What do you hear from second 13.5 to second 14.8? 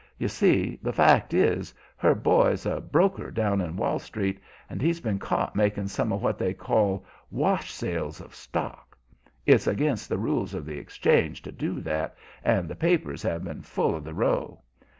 full of the row.